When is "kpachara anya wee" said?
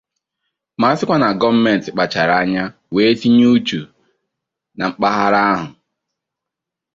1.93-3.13